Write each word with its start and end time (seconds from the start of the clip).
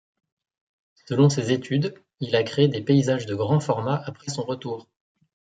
Selon 1.07 1.29
ces 1.29 1.51
études, 1.51 1.93
il 2.21 2.35
a 2.35 2.41
créé 2.41 2.67
des 2.67 2.81
paysages 2.81 3.27
de 3.27 3.35
grand 3.35 3.59
format 3.59 4.01
après 4.03 4.31
son 4.31 4.41
retour. 4.41 4.89